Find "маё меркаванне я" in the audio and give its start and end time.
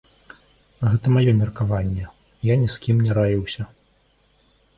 1.15-2.57